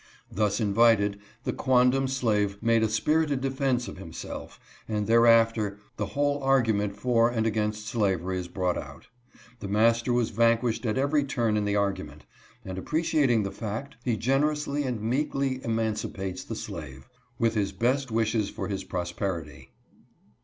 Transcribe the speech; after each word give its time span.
Thus 0.31 0.59
invited, 0.59 1.19
the 1.43 1.53
quondam 1.53 2.07
slave 2.07 2.57
made 2.59 2.81
a 2.81 2.89
spirited 2.89 3.39
defense 3.39 3.87
of 3.87 3.97
himself, 3.99 4.59
and 4.87 5.05
thereafter 5.05 5.77
the 5.97 6.07
whole 6.17 6.41
argument 6.41 6.95
for 6.95 7.29
and 7.29 7.45
against 7.45 7.85
slavery 7.85 8.39
is 8.39 8.47
brought 8.47 8.79
out. 8.79 9.09
The 9.59 9.67
master 9.67 10.11
was 10.11 10.31
vanquished 10.31 10.87
at 10.87 10.97
every 10.97 11.23
turn 11.23 11.55
in 11.55 11.65
the 11.65 11.75
argument, 11.75 12.25
and, 12.65 12.79
appreciating 12.79 13.43
the 13.43 13.51
fact, 13.51 13.95
he 14.03 14.17
generously 14.17 14.85
ancl 14.85 15.01
meekly 15.01 15.63
emancipates 15.63 16.43
the 16.43 16.55
slave, 16.55 17.07
with 17.37 17.53
his 17.53 17.71
best 17.71 18.09
wishes 18.09 18.49
for 18.49 18.69
his 18.69 18.83
prosperity. 18.83 19.69